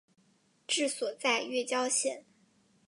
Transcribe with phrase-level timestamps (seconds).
[0.65, 2.25] 治所在乐郊县。